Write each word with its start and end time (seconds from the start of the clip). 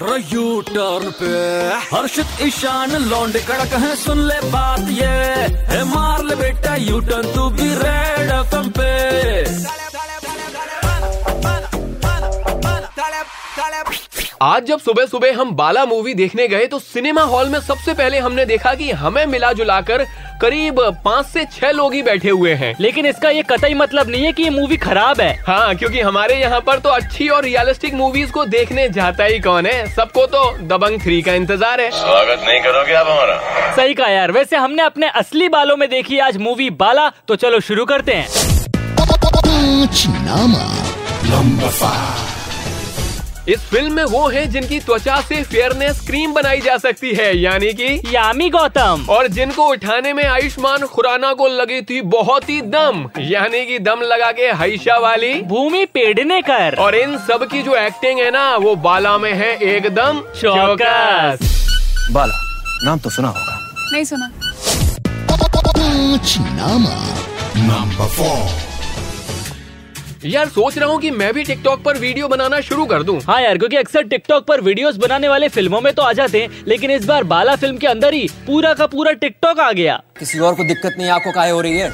U 0.00 0.60
turn 0.60 1.10
पे। 1.10 1.28
हर्षित, 1.90 2.26
ईशान, 2.42 2.90
लौंडे, 3.02 3.40
कड़क 3.40 3.72
है, 3.72 3.94
सुन 3.96 4.18
ले 4.18 4.40
बात 4.50 4.88
ये। 4.90 5.06
है 5.70 5.84
मार 5.84 6.24
ले 6.24 6.34
बेटा 6.36 6.74
यू 6.76 7.00
टर्न 7.00 7.32
तू 7.34 7.48
भी 7.50 7.68
रेड 7.74 8.30
एफएम 8.30 8.68
पे। 8.70 8.94
आज 14.42 14.64
जब 14.64 14.80
सुबह 14.80 15.06
सुबह 15.06 15.40
हम 15.40 15.54
बाला 15.56 15.84
मूवी 15.84 16.14
देखने 16.14 16.46
गए 16.48 16.66
तो 16.66 16.78
सिनेमा 16.78 17.22
हॉल 17.22 17.48
में 17.48 17.60
सबसे 17.60 17.94
पहले 17.94 18.18
हमने 18.18 18.44
देखा 18.46 18.74
कि 18.74 18.90
हमें 18.92 19.24
मिला 19.26 19.52
जुलाकर 19.52 20.06
करीब 20.40 20.80
पाँच 21.04 21.26
से 21.26 21.44
छह 21.52 21.70
लोग 21.70 21.94
ही 21.94 22.02
बैठे 22.02 22.30
हुए 22.30 22.52
हैं। 22.54 22.74
लेकिन 22.80 23.06
इसका 23.06 23.30
ये 23.30 23.42
कतई 23.42 23.74
मतलब 23.74 24.08
नहीं 24.10 24.24
है 24.24 24.32
कि 24.32 24.42
ये 24.42 24.50
मूवी 24.50 24.76
खराब 24.76 25.20
है। 25.20 25.32
हाँ 25.46 25.74
क्योंकि 25.74 26.00
हमारे 26.00 26.34
यहाँ 26.34 26.60
पर 26.60 26.78
तो 26.78 26.88
अच्छी 26.90 27.28
और 27.28 27.44
रियलिस्टिक 27.44 27.94
मूवीज़ 27.94 28.32
को 28.32 28.44
देखने 28.46 28.88
जाता 28.88 29.24
ही 29.24 29.38
कौन 29.40 29.66
है? 29.66 29.86
सबको 29.94 30.26
तो 30.26 30.50
दबंग 30.66 31.00
थ्री 31.00 31.20
का 31.22 31.34
इंतज़ार 31.34 31.80
है। 31.80 31.90
स्वागत 31.92 32.44
नहीं 32.46 32.60
करोगे 32.60 32.94
आप 32.94 33.06
हमारा? 33.06 33.74
सही 33.76 33.94
कहा 33.94 34.08
यार 34.08 34.32
वैसे 34.32 34.56
हमने 34.56 34.82
अपने 34.82 35.08
असली 35.16 35.48
बालों 35.48 35.76
में 35.76 35.88
देखी 35.90 36.18
आज 36.18 36.36
मूवी 36.38 36.70
बाला 36.76 37.08
तो 37.28 37.36
चलो 37.36 37.60
शुरू 37.60 37.84
करते 37.84 38.12
हैं। 38.12 38.28
इस 43.48 43.58
फ़िल्म 43.60 43.92
में 43.92 44.04
वो 44.04 44.28
हैं 44.28 44.50
जिनकी 44.50 44.78
त्वचा 44.80 45.20
से 45.20 45.42
फेयरनेस 45.42 46.00
क्रीम 46.06 46.32
बनाई 46.32 46.60
जा 46.60 46.76
सकती 46.76 47.14
है 47.14 47.36
यानी 47.38 47.72
कि 47.72 48.02
यामी 48.14 48.48
गौतम। 48.50 49.06
और 49.10 49.28
जिनको 49.28 49.68
उठाने 49.68 50.12
में 50.12 50.24
आयुष्मान 50.24 50.86
खुराना 50.86 51.32
को 51.32 51.46
लगी 51.48 51.80
थी 51.82 52.00
बहुत 52.00 52.48
ही 52.48 52.60
दम 52.62 53.08
यानी 53.18 53.64
कि 53.66 53.78
दम 53.78 54.00
लगा 54.02 54.32
के 54.32 54.50
हईशा 54.52 54.96
वाली। 54.98 55.34
भूमि 55.42 55.84
पेड़ने 55.84 56.40
कर 56.42 56.76
और 56.78 56.94
इन 56.94 57.16
सब 57.18 57.48
की 57.52 57.62
जो 57.62 57.76
एक्टिंग 57.76 58.18
है 58.18 58.30
ना 58.30 58.56
वो 58.56 58.74
बाला 58.76 59.18
में 59.18 59.32
है 59.32 59.56
एकदम। 59.66 60.20
चौकस। 60.40 61.38
बाला 62.12 62.34
नाम 62.84 62.98
तो 62.98 63.10
सुना 63.10 63.28
होगा। 63.28 63.58
नहीं 63.92 64.04
सुना। 64.04 64.30
यार 70.26 70.48
सोच 70.48 70.76
रहा 70.78 70.88
हूँ 70.88 71.00
कि 71.00 71.10
मैं 71.10 71.32
भी 71.34 71.42
टिकटॉक 71.44 71.82
पर 71.82 71.98
वीडियो 71.98 72.28
बनाना 72.28 72.60
शुरू 72.60 72.84
कर 72.86 73.02
दूँ। 73.02 73.18
हाँ 73.20 73.40
यार 73.42 73.58
क्योंकि 73.58 73.76
अक्सर 73.76 74.02
टिकटॉक 74.04 74.44
पर 74.46 74.60
वीडियोस 74.60 74.96
बनाने 74.96 75.28
वाले 75.28 75.48
फ़िल्मों 75.48 75.80
में 75.80 75.92
तो 75.94 76.02
आ 76.02 76.12
जाते 76.12 76.40
हैं 76.42 76.64
लेकिन 76.68 76.90
इस 76.90 77.04
बार 77.06 77.24
बाला 77.24 77.56
फ़िल्म 77.56 77.76
के 77.76 77.86
अंदर 77.86 78.14
ही 78.14 78.28
पूरा 78.46 78.72
का 78.74 78.86
पूरा 78.86 79.12
टिकटॉक 79.14 79.60
आ 79.60 79.70
गया। 79.72 80.00
किसी 80.18 80.38
और 80.38 80.54
को 80.54 80.64
दिक्कत 80.64 80.96
नहीं 80.98 81.08
आपको 81.10 81.32
काय 81.32 81.50
हो 81.50 81.60
रही 81.60 81.78
है। 81.78 81.90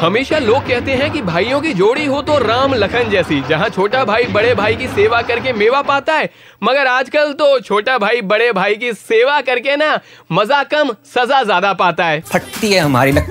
हमेशा 0.00 0.38
लोग 0.38 0.62
कहते 0.68 0.92
हैं 0.94 1.10
कि 1.12 1.20
भाइयों 1.22 1.60
की 1.60 1.72
जोड़ी 1.74 2.04
हो 2.06 2.20
तो 2.22 2.36
राम 2.38 2.74
लखन 2.74 3.08
जैसी 3.10 3.40
जहाँ 3.48 3.68
छोटा 3.68 4.04
भाई 4.04 4.24
बड़े 4.32 4.54
भाई 4.54 4.76
की 4.76 4.86
सेवा 4.88 5.20
करके 5.22 5.52
मेवा 5.52 5.80
पाता 5.82 6.14
है। 6.14 6.28
मगर 6.62 6.86
आजकल 6.86 7.32
तो 7.32 7.58
छोटा 7.60 7.96
भाई 7.98 8.20
बड़े 8.22 8.50
भाई 8.52 8.74
की 8.74 8.92
सेवा 8.92 9.40
करके 9.40 9.76
ना 9.76 9.98
मज़ा 10.32 10.62
कम 10.64 10.92
सजा 11.14 11.42
ज़्यादा 11.42 11.72
पाता 11.74 12.06
है। 12.06 12.20
फटती 12.22 12.72
है 12.72 12.80
हमारी 12.80 13.12
लक... 13.12 13.28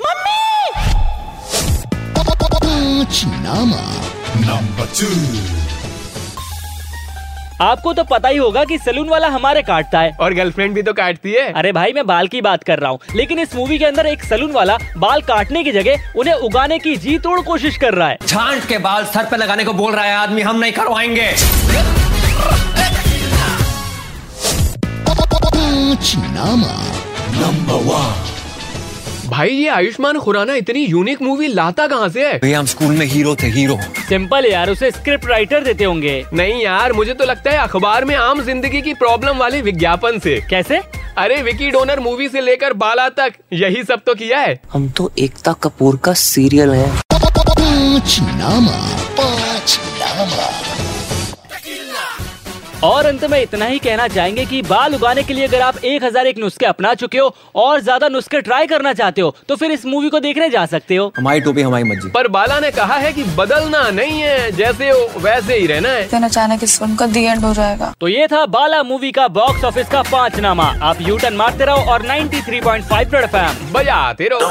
आपको 7.60 7.92
तो 7.92 8.02
पता 8.04 8.28
ही 8.28 8.36
होगा 8.36 8.64
कि 8.64 8.78
सलून 8.78 9.08
वाला 9.08 9.28
हमारे 9.28 9.62
काटता 9.62 10.00
है। 10.00 10.16
और 10.20 10.34
गर्लफ्रेंड 10.34 10.74
भी 10.74 10.82
तो 10.82 10.92
काटती 10.92 11.32
है। 11.32 11.52
अरे 11.52 11.72
भाई 11.72 11.92
मैं 11.92 12.06
बाल 12.06 12.28
की 12.28 12.40
बात 12.40 12.64
कर 12.64 12.78
रहा 12.78 12.90
हूँ। 12.90 12.98
लेकिन 13.16 13.38
इस 13.38 13.54
मूवी 13.54 13.78
के 13.78 13.84
अंदर 13.84 14.06
एक 14.06 14.22
सलून 14.24 14.52
वाला 14.52 14.78
बाल 14.98 15.20
काटने 15.20 15.64
की 15.64 15.72
जगह 15.72 16.12
उन्हें 16.16 16.34
उगाने 16.34 16.78
की 16.78 16.96
जी 16.96 17.18
तोड़ 17.18 17.40
कोशिश 17.40 17.76
कर 17.76 17.94
रहा 17.94 18.08
है। 18.08 18.18
छांट 18.26 18.66
के 18.68 18.78
बाल 18.78 19.04
सर 19.04 19.24
पे 19.24 19.36
लगाने 19.36 19.64
को 19.64 19.72
बोल 19.72 19.92
रहा 19.92 20.04
है 20.04 20.16
आदमी 20.16 20.42
हम 20.42 20.58
नहीं 20.58 20.72
करवाएँगे। 20.72 21.30
भाई 29.30 29.50
ये 29.50 29.68
आयुष्मान 29.68 30.18
खुराना 30.18 30.54
इतनी 30.54 30.80
यूनिक 30.84 31.20
मूवी 31.22 31.48
लाता 31.48 31.86
कहाँ 31.86 32.08
से 32.08 32.26
है? 32.26 32.38
भैया 32.38 32.58
हम 32.58 32.66
स्कूल 32.66 32.94
में 32.94 33.04
हीरो 33.06 33.34
थे 33.42 33.46
हीरो 33.48 33.76
सिंपल 34.08 34.46
यार 34.46 34.70
उसे 34.70 34.90
स्क्रिप्ट 34.90 35.26
राइटर 35.26 35.64
देते 35.64 35.84
होंगे। 35.84 36.24
नहीं 36.32 36.62
यार 36.62 36.92
मुझे 36.92 37.14
तो 37.14 37.24
लगता 37.24 37.50
है 37.50 37.58
अखबार 37.58 38.04
में 38.04 38.14
आम 38.14 38.42
ज़िंदगी 38.42 38.80
की 38.82 38.94
प्रॉब्लम 38.94 39.36
वाले 39.36 39.60
विज्ञापन 39.62 40.18
से। 40.18 40.40
कैसे? 40.50 40.80
अरे 41.18 41.40
विकी 41.42 41.70
डोनर 41.70 42.00
मूवी 42.00 42.28
से 42.28 42.40
लेकर 42.40 42.72
बाला 42.74 43.08
तक 43.10 43.34
यही 43.52 43.82
सब 43.84 44.00
तो 44.06 44.14
किया 44.14 44.38
है। 44.38 44.58
हम 44.72 44.88
तो 44.90 45.10
एकता 45.18 45.52
कपूर 45.62 45.96
का 45.96 46.12
सीरियल 46.16 46.70
है। 46.70 46.88
और 52.84 53.06
अंत 53.06 53.24
में 53.24 53.40
इतना 53.40 53.64
ही 53.66 53.78
कहना 53.78 54.06
चाहेंगे 54.08 54.44
कि 54.46 54.60
बाल 54.62 54.94
उगाने 54.94 55.22
के 55.22 55.34
लिए 55.34 55.46
अगर 55.46 55.60
आप 55.60 55.84
एक 55.84 56.04
हज़ार 56.04 56.26
एक 56.26 56.38
नुस्खे 56.38 56.66
अपना 56.66 56.92
चुके 56.94 57.18
हो 57.18 57.34
और 57.56 57.80
ज़्यादा 57.80 58.08
नुस्खे 58.08 58.40
ट्राई 58.40 58.66
करना 58.66 58.92
चाहते 58.92 59.20
हो 59.20 59.34
तो 59.48 59.56
फिर 59.56 59.70
इस 59.70 59.84
मूवी 59.86 60.08
को 60.10 60.20
देखने 60.20 60.48
जा 60.50 60.64
सकते 60.66 60.96
हो। 60.96 61.12
हमारी 61.18 61.40
टोपी 61.40 61.62
हमारी 61.62 61.84
मर्ज़ी। 61.84 62.10
पर 62.10 62.28
बाला 62.30 62.58
ने 62.60 62.70
कहा 62.70 62.96
है 62.96 63.12
कि 63.12 63.24
बदलना 63.36 63.88
नहीं 63.90 64.20
है 64.20 64.50
जैसे 64.52 64.90
हो 64.90 65.20
वैसे 65.20 65.56
ही 65.56 65.66
रहना 65.66 65.88
है। 65.88 66.24
अचानक 66.24 66.64
इस 66.64 66.78
फ़िल्म 66.78 66.96
का 66.96 67.06
दी 67.08 67.24
एंड 67.24 67.44
हो 67.44 67.52
जाएगा। 67.54 67.92
तो 68.00 68.08
ये 68.08 68.26
था 68.26 68.44
बाला 68.48 68.82
मूवी 68.82 69.12
का 69.12 69.28
बॉक्स 69.30 69.64
ऑफ़िस 69.64 69.88
का 69.88 70.02
पाँच 70.12 70.40
नामा 70.40 70.72
आप 70.82 71.00
यू 71.00 71.16
टर्न 71.18 71.36
मारते 71.36 71.64
रहो 71.64 71.90
और 71.92 72.06
नाइन्टी 72.06 72.40
थ्री 72.42 72.60
पॉइंट 72.60 72.84
फाइव 72.84 73.08
बजाते 73.72 74.28
रहो। 74.32 74.48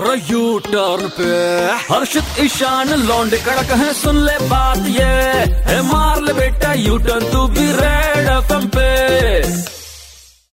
यू 0.00 0.58
टर्न 0.58 1.08
पे। 1.08 1.30
हर्षित 1.92 2.40
ईशान 2.40 2.88
लौंड 2.88 3.34
कड़क 3.34 3.70
है 3.80 3.92
सुन 3.92 4.16
ले 4.24 4.36
बात 4.48 4.86
ये। 4.88 5.07